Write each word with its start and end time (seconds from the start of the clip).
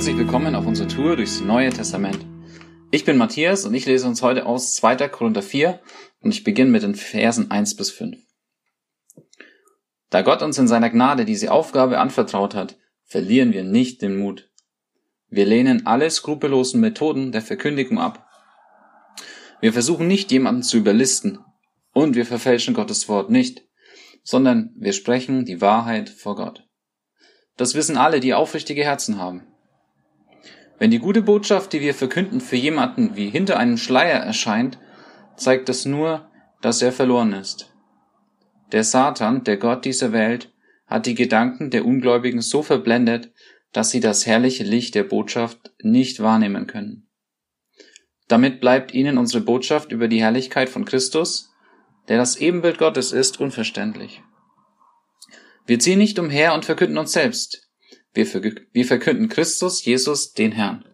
Herzlich 0.00 0.16
willkommen 0.16 0.54
auf 0.54 0.66
unserer 0.66 0.88
Tour 0.88 1.16
durchs 1.16 1.42
Neue 1.42 1.68
Testament. 1.68 2.24
Ich 2.90 3.04
bin 3.04 3.18
Matthias 3.18 3.66
und 3.66 3.74
ich 3.74 3.84
lese 3.84 4.08
uns 4.08 4.22
heute 4.22 4.46
aus 4.46 4.74
2. 4.76 4.96
Korinther 5.08 5.42
4 5.42 5.78
und 6.22 6.32
ich 6.32 6.42
beginne 6.42 6.70
mit 6.70 6.82
den 6.82 6.94
Versen 6.94 7.50
1 7.50 7.76
bis 7.76 7.90
5. 7.90 8.16
Da 10.08 10.22
Gott 10.22 10.40
uns 10.40 10.56
in 10.56 10.68
seiner 10.68 10.88
Gnade 10.88 11.26
diese 11.26 11.52
Aufgabe 11.52 11.98
anvertraut 11.98 12.54
hat, 12.54 12.78
verlieren 13.04 13.52
wir 13.52 13.62
nicht 13.62 14.00
den 14.00 14.16
Mut. 14.16 14.48
Wir 15.28 15.44
lehnen 15.44 15.84
alle 15.86 16.10
skrupellosen 16.10 16.80
Methoden 16.80 17.30
der 17.30 17.42
Verkündigung 17.42 17.98
ab. 17.98 18.26
Wir 19.60 19.74
versuchen 19.74 20.06
nicht 20.06 20.32
jemanden 20.32 20.62
zu 20.62 20.78
überlisten 20.78 21.40
und 21.92 22.14
wir 22.14 22.24
verfälschen 22.24 22.72
Gottes 22.72 23.06
Wort 23.10 23.28
nicht, 23.28 23.68
sondern 24.22 24.72
wir 24.78 24.94
sprechen 24.94 25.44
die 25.44 25.60
Wahrheit 25.60 26.08
vor 26.08 26.36
Gott. 26.36 26.66
Das 27.58 27.74
wissen 27.74 27.98
alle, 27.98 28.20
die 28.20 28.32
aufrichtige 28.32 28.82
Herzen 28.82 29.18
haben. 29.18 29.46
Wenn 30.80 30.90
die 30.90 30.98
gute 30.98 31.20
Botschaft, 31.20 31.74
die 31.74 31.82
wir 31.82 31.92
verkünden, 31.92 32.40
für 32.40 32.56
jemanden 32.56 33.14
wie 33.14 33.28
hinter 33.28 33.58
einem 33.58 33.76
Schleier 33.76 34.18
erscheint, 34.18 34.78
zeigt 35.36 35.68
das 35.68 35.84
nur, 35.84 36.30
dass 36.62 36.80
er 36.80 36.90
verloren 36.90 37.34
ist. 37.34 37.70
Der 38.72 38.82
Satan, 38.82 39.44
der 39.44 39.58
Gott 39.58 39.84
dieser 39.84 40.12
Welt, 40.12 40.50
hat 40.86 41.04
die 41.04 41.14
Gedanken 41.14 41.68
der 41.70 41.84
Ungläubigen 41.84 42.40
so 42.40 42.62
verblendet, 42.62 43.30
dass 43.72 43.90
sie 43.90 44.00
das 44.00 44.24
herrliche 44.24 44.64
Licht 44.64 44.94
der 44.94 45.04
Botschaft 45.04 45.70
nicht 45.82 46.20
wahrnehmen 46.20 46.66
können. 46.66 47.10
Damit 48.26 48.62
bleibt 48.62 48.94
ihnen 48.94 49.18
unsere 49.18 49.44
Botschaft 49.44 49.92
über 49.92 50.08
die 50.08 50.22
Herrlichkeit 50.22 50.70
von 50.70 50.86
Christus, 50.86 51.50
der 52.08 52.16
das 52.16 52.36
Ebenbild 52.36 52.78
Gottes 52.78 53.12
ist, 53.12 53.38
unverständlich. 53.38 54.22
Wir 55.66 55.78
ziehen 55.78 55.98
nicht 55.98 56.18
umher 56.18 56.54
und 56.54 56.64
verkünden 56.64 56.96
uns 56.96 57.12
selbst. 57.12 57.69
Wir, 58.12 58.26
wir 58.72 58.84
verkünden 58.84 59.28
Christus, 59.28 59.84
Jesus, 59.84 60.32
den 60.32 60.52
Herrn. 60.52 60.84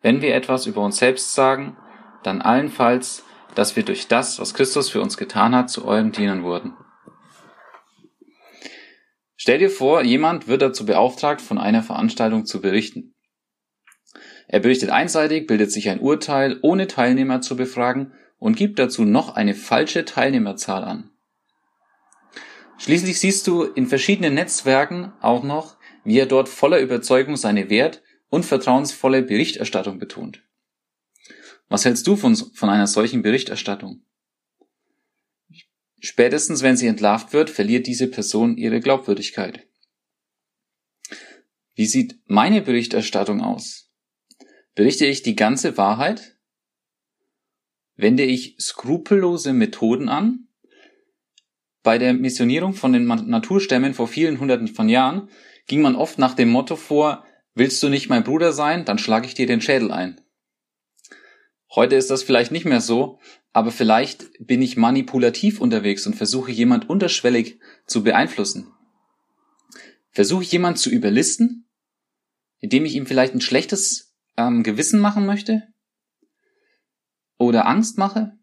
Wenn 0.00 0.20
wir 0.20 0.34
etwas 0.34 0.66
über 0.66 0.82
uns 0.82 0.98
selbst 0.98 1.34
sagen, 1.34 1.76
dann 2.22 2.42
allenfalls, 2.42 3.24
dass 3.54 3.76
wir 3.76 3.84
durch 3.84 4.08
das, 4.08 4.38
was 4.38 4.54
Christus 4.54 4.90
für 4.90 5.00
uns 5.00 5.16
getan 5.16 5.54
hat, 5.54 5.70
zu 5.70 5.84
euren 5.84 6.12
Dienern 6.12 6.42
wurden. 6.42 6.76
Stell 9.36 9.58
dir 9.58 9.70
vor, 9.70 10.02
jemand 10.02 10.48
wird 10.48 10.62
dazu 10.62 10.86
beauftragt, 10.86 11.40
von 11.40 11.58
einer 11.58 11.82
Veranstaltung 11.82 12.46
zu 12.46 12.60
berichten. 12.60 13.14
Er 14.48 14.60
berichtet 14.60 14.90
einseitig, 14.90 15.46
bildet 15.46 15.70
sich 15.70 15.88
ein 15.88 16.00
Urteil, 16.00 16.58
ohne 16.62 16.86
Teilnehmer 16.86 17.40
zu 17.40 17.56
befragen 17.56 18.12
und 18.38 18.56
gibt 18.56 18.78
dazu 18.78 19.04
noch 19.04 19.36
eine 19.36 19.54
falsche 19.54 20.04
Teilnehmerzahl 20.04 20.84
an. 20.84 21.10
Schließlich 22.78 23.20
siehst 23.20 23.46
du 23.46 23.62
in 23.62 23.86
verschiedenen 23.86 24.34
Netzwerken 24.34 25.12
auch 25.20 25.42
noch, 25.42 25.73
wie 26.04 26.18
er 26.18 26.26
dort 26.26 26.48
voller 26.48 26.80
Überzeugung 26.80 27.36
seine 27.36 27.70
wert- 27.70 28.02
und 28.28 28.44
vertrauensvolle 28.44 29.22
Berichterstattung 29.22 29.98
betont. 29.98 30.42
Was 31.68 31.84
hältst 31.84 32.06
du 32.06 32.16
von, 32.16 32.36
von 32.36 32.68
einer 32.68 32.86
solchen 32.86 33.22
Berichterstattung? 33.22 34.04
Spätestens 36.00 36.62
wenn 36.62 36.76
sie 36.76 36.86
entlarvt 36.86 37.32
wird, 37.32 37.48
verliert 37.48 37.86
diese 37.86 38.08
Person 38.08 38.58
ihre 38.58 38.80
Glaubwürdigkeit. 38.80 39.66
Wie 41.74 41.86
sieht 41.86 42.20
meine 42.26 42.60
Berichterstattung 42.60 43.40
aus? 43.40 43.90
Berichte 44.74 45.06
ich 45.06 45.22
die 45.22 45.34
ganze 45.34 45.76
Wahrheit? 45.76 46.36
Wende 47.96 48.24
ich 48.24 48.56
skrupellose 48.60 49.52
Methoden 49.52 50.08
an? 50.08 50.48
Bei 51.82 51.98
der 51.98 52.12
Missionierung 52.12 52.74
von 52.74 52.92
den 52.92 53.06
Naturstämmen 53.06 53.94
vor 53.94 54.08
vielen 54.08 54.40
hunderten 54.40 54.68
von 54.68 54.88
Jahren 54.88 55.28
ging 55.66 55.82
man 55.82 55.96
oft 55.96 56.18
nach 56.18 56.34
dem 56.34 56.50
Motto 56.50 56.76
vor, 56.76 57.24
willst 57.54 57.82
du 57.82 57.88
nicht 57.88 58.08
mein 58.08 58.24
Bruder 58.24 58.52
sein, 58.52 58.84
dann 58.84 58.98
schlage 58.98 59.26
ich 59.26 59.34
dir 59.34 59.46
den 59.46 59.60
Schädel 59.60 59.90
ein. 59.90 60.20
Heute 61.74 61.96
ist 61.96 62.10
das 62.10 62.22
vielleicht 62.22 62.52
nicht 62.52 62.64
mehr 62.64 62.80
so, 62.80 63.18
aber 63.52 63.70
vielleicht 63.70 64.30
bin 64.38 64.62
ich 64.62 64.76
manipulativ 64.76 65.60
unterwegs 65.60 66.06
und 66.06 66.14
versuche 66.14 66.52
jemand 66.52 66.88
unterschwellig 66.88 67.58
zu 67.86 68.04
beeinflussen. 68.04 68.72
Versuche 70.10 70.44
ich 70.44 70.52
jemand 70.52 70.78
zu 70.78 70.90
überlisten, 70.90 71.68
indem 72.58 72.84
ich 72.84 72.94
ihm 72.94 73.06
vielleicht 73.06 73.34
ein 73.34 73.40
schlechtes 73.40 74.14
ähm, 74.36 74.62
Gewissen 74.62 75.00
machen 75.00 75.26
möchte? 75.26 75.62
Oder 77.38 77.66
Angst 77.66 77.98
mache? 77.98 78.38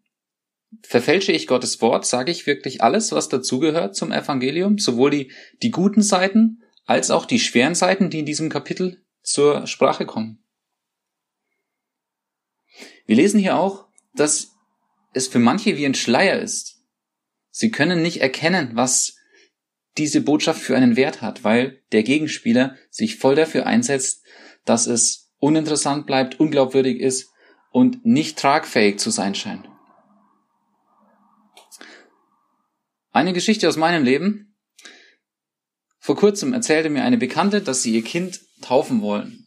verfälsche 0.80 1.32
ich 1.32 1.46
Gottes 1.46 1.80
Wort, 1.80 2.06
sage 2.06 2.30
ich 2.30 2.46
wirklich 2.46 2.82
alles, 2.82 3.12
was 3.12 3.28
dazugehört 3.28 3.94
zum 3.94 4.12
Evangelium, 4.12 4.78
sowohl 4.78 5.10
die, 5.10 5.32
die 5.62 5.70
guten 5.70 6.02
Seiten 6.02 6.61
als 6.84 7.10
auch 7.10 7.26
die 7.26 7.40
schweren 7.40 7.74
Seiten, 7.74 8.10
die 8.10 8.20
in 8.20 8.26
diesem 8.26 8.48
Kapitel 8.48 9.04
zur 9.22 9.66
Sprache 9.66 10.06
kommen. 10.06 10.44
Wir 13.06 13.16
lesen 13.16 13.40
hier 13.40 13.56
auch, 13.56 13.86
dass 14.14 14.52
es 15.12 15.28
für 15.28 15.38
manche 15.38 15.76
wie 15.76 15.86
ein 15.86 15.94
Schleier 15.94 16.40
ist. 16.40 16.82
Sie 17.50 17.70
können 17.70 18.02
nicht 18.02 18.20
erkennen, 18.20 18.70
was 18.74 19.16
diese 19.98 20.22
Botschaft 20.22 20.60
für 20.60 20.76
einen 20.76 20.96
Wert 20.96 21.20
hat, 21.20 21.44
weil 21.44 21.82
der 21.92 22.02
Gegenspieler 22.02 22.76
sich 22.90 23.16
voll 23.16 23.34
dafür 23.34 23.66
einsetzt, 23.66 24.24
dass 24.64 24.86
es 24.86 25.32
uninteressant 25.38 26.06
bleibt, 26.06 26.40
unglaubwürdig 26.40 27.00
ist 27.00 27.30
und 27.70 28.06
nicht 28.06 28.38
tragfähig 28.38 28.98
zu 28.98 29.10
sein 29.10 29.34
scheint. 29.34 29.68
Eine 33.10 33.34
Geschichte 33.34 33.68
aus 33.68 33.76
meinem 33.76 34.04
Leben. 34.04 34.51
Vor 36.02 36.16
kurzem 36.16 36.52
erzählte 36.52 36.90
mir 36.90 37.04
eine 37.04 37.16
Bekannte, 37.16 37.60
dass 37.60 37.84
sie 37.84 37.94
ihr 37.94 38.02
Kind 38.02 38.40
taufen 38.60 39.02
wollen. 39.02 39.46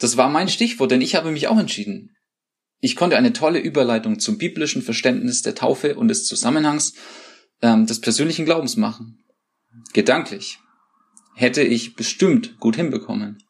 Das 0.00 0.16
war 0.16 0.28
mein 0.28 0.48
Stichwort, 0.48 0.90
denn 0.90 1.00
ich 1.00 1.14
habe 1.14 1.30
mich 1.30 1.46
auch 1.46 1.56
entschieden. 1.56 2.16
Ich 2.80 2.96
konnte 2.96 3.16
eine 3.16 3.32
tolle 3.32 3.60
Überleitung 3.60 4.18
zum 4.18 4.36
biblischen 4.36 4.82
Verständnis 4.82 5.42
der 5.42 5.54
Taufe 5.54 5.94
und 5.94 6.08
des 6.08 6.26
Zusammenhangs 6.26 6.94
ähm, 7.62 7.86
des 7.86 8.00
persönlichen 8.00 8.44
Glaubens 8.44 8.76
machen. 8.76 9.24
Gedanklich 9.92 10.58
hätte 11.36 11.62
ich 11.62 11.94
bestimmt 11.94 12.58
gut 12.58 12.74
hinbekommen. 12.74 13.40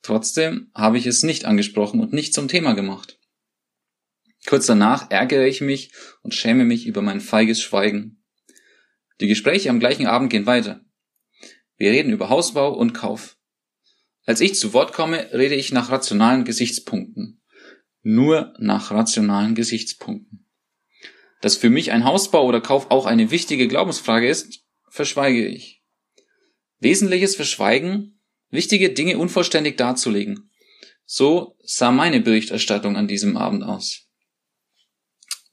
Trotzdem 0.00 0.70
habe 0.74 0.96
ich 0.96 1.04
es 1.04 1.24
nicht 1.24 1.44
angesprochen 1.44 2.00
und 2.00 2.14
nicht 2.14 2.32
zum 2.32 2.48
Thema 2.48 2.72
gemacht. 2.72 3.18
Kurz 4.46 4.64
danach 4.64 5.10
ärgere 5.10 5.46
ich 5.46 5.60
mich 5.60 5.92
und 6.22 6.34
schäme 6.34 6.64
mich 6.64 6.86
über 6.86 7.02
mein 7.02 7.20
feiges 7.20 7.60
Schweigen. 7.60 8.24
Die 9.20 9.28
Gespräche 9.28 9.68
am 9.68 9.78
gleichen 9.78 10.06
Abend 10.06 10.30
gehen 10.30 10.46
weiter. 10.46 10.80
Wir 11.76 11.90
reden 11.90 12.12
über 12.12 12.28
Hausbau 12.28 12.72
und 12.72 12.92
Kauf. 12.92 13.36
Als 14.26 14.40
ich 14.40 14.54
zu 14.54 14.72
Wort 14.72 14.92
komme, 14.92 15.32
rede 15.32 15.54
ich 15.54 15.72
nach 15.72 15.90
rationalen 15.90 16.44
Gesichtspunkten. 16.44 17.42
Nur 18.02 18.54
nach 18.58 18.90
rationalen 18.90 19.54
Gesichtspunkten. 19.54 20.46
Dass 21.40 21.56
für 21.56 21.70
mich 21.70 21.92
ein 21.92 22.04
Hausbau 22.04 22.46
oder 22.46 22.60
Kauf 22.60 22.90
auch 22.90 23.06
eine 23.06 23.30
wichtige 23.30 23.68
Glaubensfrage 23.68 24.28
ist, 24.28 24.64
verschweige 24.88 25.46
ich. 25.46 25.82
Wesentliches 26.78 27.36
verschweigen, 27.36 28.20
wichtige 28.50 28.90
Dinge 28.90 29.18
unvollständig 29.18 29.76
darzulegen. 29.76 30.50
So 31.04 31.58
sah 31.62 31.90
meine 31.90 32.20
Berichterstattung 32.20 32.96
an 32.96 33.08
diesem 33.08 33.36
Abend 33.36 33.62
aus. 33.62 34.08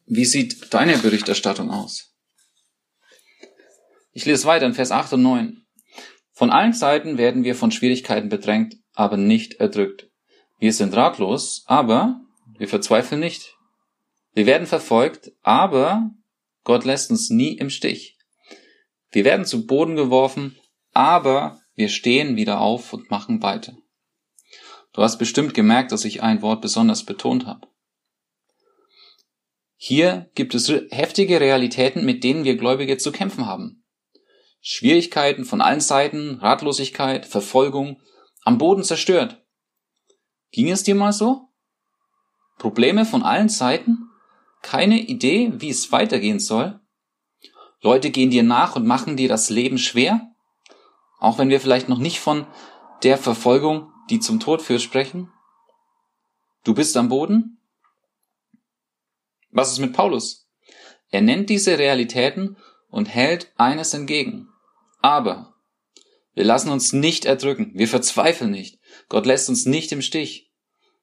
Wie 0.05 0.25
sieht 0.25 0.73
deine 0.73 0.97
Berichterstattung 0.97 1.71
aus? 1.71 2.13
Ich 4.13 4.25
lese 4.25 4.45
weiter 4.45 4.65
in 4.65 4.73
Vers 4.73 4.91
8 4.91 5.13
und 5.13 5.21
9. 5.23 5.60
Von 6.41 6.49
allen 6.49 6.73
Seiten 6.73 7.19
werden 7.19 7.43
wir 7.43 7.53
von 7.53 7.69
Schwierigkeiten 7.69 8.27
bedrängt, 8.27 8.77
aber 8.95 9.15
nicht 9.15 9.59
erdrückt. 9.59 10.09
Wir 10.57 10.73
sind 10.73 10.95
ratlos, 10.95 11.65
aber 11.67 12.19
wir 12.57 12.67
verzweifeln 12.67 13.21
nicht. 13.21 13.59
Wir 14.33 14.47
werden 14.47 14.65
verfolgt, 14.65 15.33
aber 15.43 16.09
Gott 16.63 16.83
lässt 16.83 17.11
uns 17.11 17.29
nie 17.29 17.55
im 17.57 17.69
Stich. 17.69 18.17
Wir 19.11 19.23
werden 19.23 19.45
zu 19.45 19.67
Boden 19.67 19.95
geworfen, 19.95 20.57
aber 20.93 21.61
wir 21.75 21.89
stehen 21.89 22.35
wieder 22.37 22.59
auf 22.59 22.91
und 22.91 23.11
machen 23.11 23.43
weiter. 23.43 23.77
Du 24.93 25.03
hast 25.03 25.19
bestimmt 25.19 25.53
gemerkt, 25.53 25.91
dass 25.91 26.05
ich 26.05 26.23
ein 26.23 26.41
Wort 26.41 26.61
besonders 26.61 27.03
betont 27.03 27.45
habe. 27.45 27.67
Hier 29.75 30.31
gibt 30.33 30.55
es 30.55 30.73
heftige 30.89 31.39
Realitäten, 31.39 32.03
mit 32.03 32.23
denen 32.23 32.45
wir 32.45 32.57
Gläubige 32.57 32.97
zu 32.97 33.11
kämpfen 33.11 33.45
haben. 33.45 33.80
Schwierigkeiten 34.61 35.43
von 35.43 35.59
allen 35.59 35.81
Seiten, 35.81 36.35
Ratlosigkeit, 36.35 37.25
Verfolgung, 37.25 37.99
am 38.43 38.57
Boden 38.57 38.83
zerstört. 38.83 39.43
Ging 40.51 40.69
es 40.69 40.83
dir 40.83 40.95
mal 40.95 41.13
so? 41.13 41.49
Probleme 42.57 43.05
von 43.05 43.23
allen 43.23 43.49
Seiten? 43.49 44.09
Keine 44.61 44.99
Idee, 44.99 45.51
wie 45.55 45.69
es 45.69 45.91
weitergehen 45.91 46.39
soll? 46.39 46.79
Leute 47.81 48.11
gehen 48.11 48.29
dir 48.29 48.43
nach 48.43 48.75
und 48.75 48.85
machen 48.85 49.17
dir 49.17 49.27
das 49.27 49.49
Leben 49.49 49.79
schwer? 49.79 50.31
Auch 51.19 51.39
wenn 51.39 51.49
wir 51.49 51.59
vielleicht 51.59 51.89
noch 51.89 51.97
nicht 51.97 52.19
von 52.19 52.45
der 53.01 53.17
Verfolgung, 53.17 53.91
die 54.11 54.19
zum 54.19 54.39
Tod 54.39 54.61
führt, 54.61 54.81
sprechen? 54.81 55.31
Du 56.63 56.75
bist 56.75 56.95
am 56.97 57.09
Boden? 57.09 57.59
Was 59.49 59.71
ist 59.71 59.79
mit 59.79 59.93
Paulus? 59.93 60.47
Er 61.09 61.21
nennt 61.21 61.49
diese 61.49 61.79
Realitäten 61.79 62.57
und 62.89 63.07
hält 63.07 63.51
eines 63.57 63.95
entgegen. 63.95 64.50
Aber 65.01 65.55
wir 66.33 66.43
lassen 66.43 66.69
uns 66.69 66.93
nicht 66.93 67.25
erdrücken, 67.25 67.71
wir 67.73 67.87
verzweifeln 67.87 68.51
nicht, 68.51 68.79
Gott 69.09 69.25
lässt 69.25 69.49
uns 69.49 69.65
nicht 69.65 69.91
im 69.91 70.01
Stich. 70.01 70.51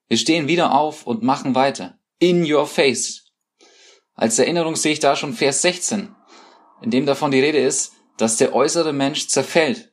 Wir 0.08 0.16
stehen 0.16 0.48
wieder 0.48 0.74
auf 0.74 1.06
und 1.06 1.22
machen 1.22 1.54
weiter. 1.54 1.98
In 2.18 2.50
your 2.50 2.66
face. 2.66 3.26
Als 4.14 4.38
Erinnerung 4.38 4.74
sehe 4.74 4.92
ich 4.92 5.00
da 5.00 5.14
schon 5.14 5.34
Vers 5.34 5.62
16, 5.62 6.14
in 6.82 6.90
dem 6.90 7.06
davon 7.06 7.30
die 7.30 7.40
Rede 7.40 7.58
ist, 7.58 7.92
dass 8.16 8.36
der 8.36 8.54
äußere 8.54 8.92
Mensch 8.92 9.28
zerfällt, 9.28 9.92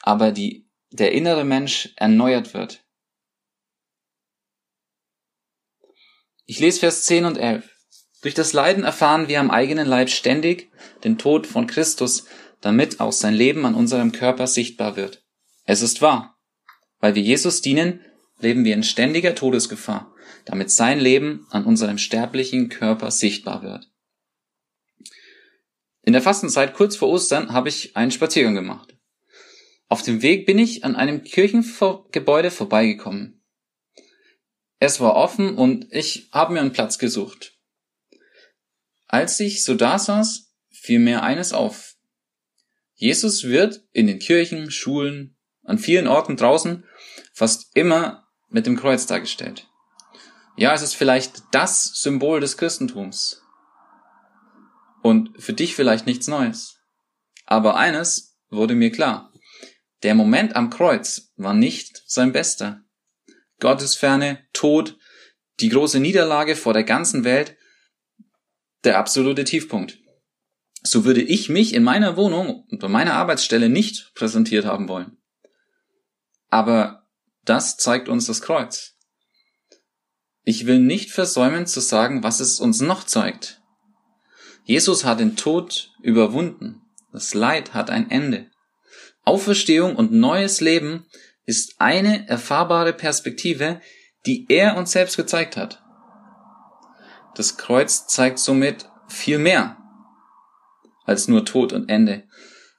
aber 0.00 0.32
die, 0.32 0.68
der 0.90 1.12
innere 1.12 1.44
Mensch 1.44 1.92
erneuert 1.96 2.54
wird. 2.54 2.84
Ich 6.46 6.60
lese 6.60 6.80
Vers 6.80 7.04
10 7.04 7.24
und 7.24 7.36
11. 7.36 7.68
Durch 8.22 8.34
das 8.34 8.52
Leiden 8.52 8.84
erfahren 8.84 9.28
wir 9.28 9.40
am 9.40 9.50
eigenen 9.50 9.86
Leib 9.86 10.08
ständig 10.08 10.70
den 11.02 11.18
Tod 11.18 11.46
von 11.46 11.66
Christus, 11.66 12.26
damit 12.62 13.00
auch 13.00 13.12
sein 13.12 13.34
Leben 13.34 13.66
an 13.66 13.74
unserem 13.74 14.12
Körper 14.12 14.46
sichtbar 14.46 14.96
wird. 14.96 15.22
Es 15.64 15.82
ist 15.82 16.00
wahr. 16.00 16.38
Weil 17.00 17.14
wir 17.14 17.22
Jesus 17.22 17.60
dienen, 17.60 18.00
leben 18.40 18.64
wir 18.64 18.74
in 18.74 18.82
ständiger 18.82 19.34
Todesgefahr, 19.34 20.14
damit 20.44 20.70
sein 20.70 20.98
Leben 20.98 21.46
an 21.50 21.64
unserem 21.64 21.98
sterblichen 21.98 22.68
Körper 22.68 23.10
sichtbar 23.10 23.62
wird. 23.62 23.90
In 26.04 26.12
der 26.12 26.22
Fastenzeit 26.22 26.74
kurz 26.74 26.96
vor 26.96 27.08
Ostern 27.08 27.52
habe 27.52 27.68
ich 27.68 27.96
einen 27.96 28.10
Spaziergang 28.10 28.54
gemacht. 28.54 28.96
Auf 29.88 30.02
dem 30.02 30.22
Weg 30.22 30.46
bin 30.46 30.58
ich 30.58 30.84
an 30.84 30.96
einem 30.96 31.22
Kirchengebäude 31.22 32.50
vorbeigekommen. 32.50 33.42
Es 34.78 35.00
war 35.00 35.14
offen 35.14 35.56
und 35.56 35.86
ich 35.92 36.28
habe 36.32 36.54
mir 36.54 36.60
einen 36.60 36.72
Platz 36.72 36.98
gesucht. 36.98 37.58
Als 39.06 39.38
ich 39.38 39.62
so 39.62 39.74
da 39.74 39.98
saß, 39.98 40.52
fiel 40.70 40.98
mir 40.98 41.22
eines 41.22 41.52
auf. 41.52 41.91
Jesus 43.02 43.42
wird 43.42 43.82
in 43.90 44.06
den 44.06 44.20
Kirchen, 44.20 44.70
Schulen, 44.70 45.36
an 45.64 45.76
vielen 45.78 46.06
Orten 46.06 46.36
draußen 46.36 46.84
fast 47.32 47.76
immer 47.76 48.28
mit 48.48 48.64
dem 48.64 48.76
Kreuz 48.76 49.08
dargestellt. 49.08 49.66
Ja, 50.56 50.72
es 50.72 50.82
ist 50.82 50.94
vielleicht 50.94 51.42
das 51.50 52.00
Symbol 52.00 52.38
des 52.38 52.56
Christentums. 52.56 53.42
Und 55.02 55.32
für 55.42 55.52
dich 55.52 55.74
vielleicht 55.74 56.06
nichts 56.06 56.28
Neues. 56.28 56.78
Aber 57.44 57.74
eines 57.74 58.38
wurde 58.50 58.76
mir 58.76 58.92
klar. 58.92 59.32
Der 60.04 60.14
Moment 60.14 60.54
am 60.54 60.70
Kreuz 60.70 61.32
war 61.34 61.54
nicht 61.54 62.04
sein 62.06 62.30
bester. 62.30 62.84
Gottesferne, 63.58 64.46
Tod, 64.52 64.96
die 65.58 65.70
große 65.70 65.98
Niederlage 65.98 66.54
vor 66.54 66.72
der 66.72 66.84
ganzen 66.84 67.24
Welt, 67.24 67.56
der 68.84 68.96
absolute 68.96 69.42
Tiefpunkt. 69.42 69.98
So 70.82 71.04
würde 71.04 71.22
ich 71.22 71.48
mich 71.48 71.74
in 71.74 71.84
meiner 71.84 72.16
Wohnung 72.16 72.64
und 72.70 72.80
bei 72.80 72.88
meiner 72.88 73.14
Arbeitsstelle 73.14 73.68
nicht 73.68 74.12
präsentiert 74.14 74.64
haben 74.64 74.88
wollen. 74.88 75.16
Aber 76.50 77.06
das 77.44 77.76
zeigt 77.76 78.08
uns 78.08 78.26
das 78.26 78.42
Kreuz. 78.42 78.96
Ich 80.44 80.66
will 80.66 80.80
nicht 80.80 81.10
versäumen 81.10 81.66
zu 81.66 81.80
sagen, 81.80 82.24
was 82.24 82.40
es 82.40 82.58
uns 82.58 82.80
noch 82.80 83.04
zeigt. 83.04 83.62
Jesus 84.64 85.04
hat 85.04 85.20
den 85.20 85.36
Tod 85.36 85.92
überwunden. 86.02 86.82
Das 87.12 87.34
Leid 87.34 87.74
hat 87.74 87.90
ein 87.90 88.10
Ende. 88.10 88.50
Auferstehung 89.24 89.94
und 89.94 90.12
neues 90.12 90.60
Leben 90.60 91.06
ist 91.44 91.80
eine 91.80 92.28
erfahrbare 92.28 92.92
Perspektive, 92.92 93.80
die 94.26 94.46
er 94.48 94.76
uns 94.76 94.92
selbst 94.92 95.16
gezeigt 95.16 95.56
hat. 95.56 95.82
Das 97.34 97.56
Kreuz 97.56 98.06
zeigt 98.08 98.38
somit 98.38 98.88
viel 99.08 99.38
mehr 99.38 99.81
als 101.04 101.28
nur 101.28 101.44
Tod 101.44 101.72
und 101.72 101.88
Ende 101.88 102.24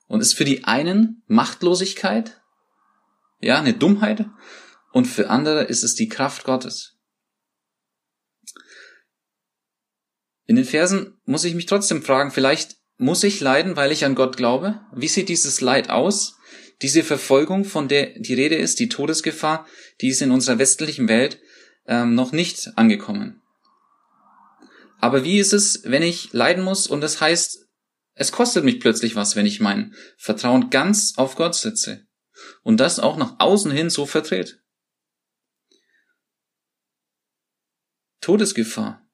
und 0.07 0.21
ist 0.21 0.33
für 0.33 0.45
die 0.45 0.63
einen 0.63 1.23
Machtlosigkeit, 1.27 2.41
ja, 3.39 3.59
eine 3.59 3.73
Dummheit 3.73 4.25
und 4.91 5.05
für 5.05 5.29
andere 5.29 5.63
ist 5.63 5.83
es 5.83 5.95
die 5.95 6.07
Kraft 6.07 6.43
Gottes. 6.43 6.97
In 10.45 10.55
den 10.55 10.65
Versen 10.65 11.17
muss 11.25 11.45
ich 11.45 11.55
mich 11.55 11.65
trotzdem 11.65 12.03
fragen, 12.03 12.31
vielleicht 12.31 12.77
muss 12.97 13.23
ich 13.23 13.39
leiden, 13.39 13.75
weil 13.75 13.91
ich 13.91 14.05
an 14.05 14.15
Gott 14.15 14.37
glaube? 14.37 14.81
Wie 14.93 15.07
sieht 15.07 15.29
dieses 15.29 15.61
Leid 15.61 15.89
aus? 15.89 16.37
Diese 16.81 17.03
Verfolgung, 17.03 17.65
von 17.65 17.87
der 17.87 18.19
die 18.19 18.33
Rede 18.33 18.55
ist, 18.55 18.79
die 18.79 18.89
Todesgefahr, 18.89 19.65
die 20.01 20.09
ist 20.09 20.21
in 20.21 20.31
unserer 20.31 20.59
westlichen 20.59 21.07
Welt 21.07 21.39
ähm, 21.87 22.13
noch 22.15 22.31
nicht 22.31 22.77
angekommen. 22.77 23.41
Aber 24.99 25.23
wie 25.23 25.39
ist 25.39 25.53
es, 25.53 25.81
wenn 25.85 26.03
ich 26.03 26.33
leiden 26.33 26.63
muss 26.63 26.87
und 26.87 27.01
das 27.01 27.19
heißt, 27.19 27.62
es 28.15 28.31
kostet 28.31 28.63
mich 28.63 28.79
plötzlich 28.79 29.15
was, 29.15 29.35
wenn 29.35 29.45
ich 29.45 29.59
mein 29.59 29.93
Vertrauen 30.17 30.69
ganz 30.69 31.13
auf 31.17 31.35
Gott 31.35 31.55
setze? 31.55 32.05
und 32.63 32.79
das 32.79 32.99
auch 32.99 33.17
nach 33.17 33.39
außen 33.39 33.71
hin 33.71 33.89
so 33.89 34.05
vertritt. 34.05 34.61
Todesgefahr. 38.21 39.05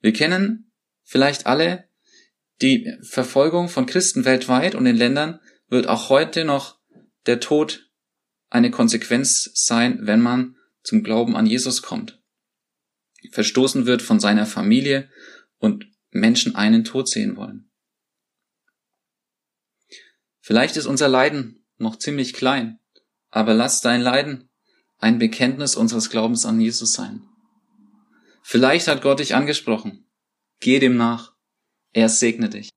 Wir 0.00 0.12
kennen 0.12 0.72
vielleicht 1.02 1.46
alle 1.46 1.88
die 2.62 2.96
Verfolgung 3.02 3.68
von 3.68 3.86
Christen 3.86 4.24
weltweit 4.24 4.74
und 4.74 4.86
in 4.86 4.96
Ländern 4.96 5.40
wird 5.68 5.88
auch 5.88 6.08
heute 6.08 6.44
noch 6.44 6.80
der 7.26 7.40
Tod 7.40 7.90
eine 8.48 8.70
Konsequenz 8.70 9.50
sein, 9.54 10.00
wenn 10.02 10.20
man 10.20 10.56
zum 10.82 11.02
Glauben 11.02 11.36
an 11.36 11.46
Jesus 11.46 11.82
kommt. 11.82 12.22
Verstoßen 13.32 13.86
wird 13.86 14.02
von 14.02 14.20
seiner 14.20 14.46
Familie 14.46 15.10
und 15.58 15.86
Menschen 16.16 16.54
einen 16.54 16.84
Tod 16.84 17.08
sehen 17.08 17.36
wollen. 17.36 17.70
Vielleicht 20.40 20.76
ist 20.76 20.86
unser 20.86 21.08
Leiden 21.08 21.66
noch 21.78 21.96
ziemlich 21.96 22.32
klein, 22.32 22.78
aber 23.30 23.54
lass 23.54 23.80
dein 23.80 24.00
Leiden 24.00 24.48
ein 24.98 25.18
Bekenntnis 25.18 25.76
unseres 25.76 26.10
Glaubens 26.10 26.46
an 26.46 26.60
Jesus 26.60 26.92
sein. 26.92 27.22
Vielleicht 28.42 28.88
hat 28.88 29.02
Gott 29.02 29.18
dich 29.18 29.34
angesprochen. 29.34 30.06
Geh 30.60 30.78
dem 30.78 30.96
nach. 30.96 31.34
Er 31.92 32.08
segne 32.08 32.48
dich. 32.48 32.70